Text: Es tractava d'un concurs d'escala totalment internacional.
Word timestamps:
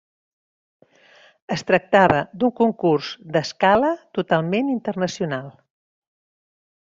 Es 1.55 1.63
tractava 1.71 2.21
d'un 2.43 2.53
concurs 2.61 3.11
d'escala 3.35 3.93
totalment 4.19 4.73
internacional. 4.79 5.53